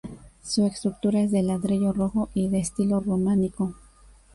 Su 0.43 0.65
estructura 0.65 1.21
es 1.21 1.29
de 1.29 1.43
ladrillo 1.43 1.93
rojo 1.93 2.29
y 2.33 2.49
de 2.49 2.57
estilo 2.59 3.01
románico. 3.01 3.75